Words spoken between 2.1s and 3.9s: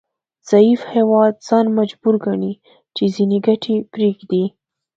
ګڼي چې ځینې ګټې